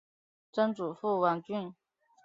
[0.51, 1.75] 曾祖父王俊。